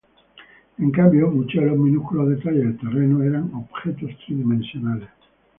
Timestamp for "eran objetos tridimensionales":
3.21-5.09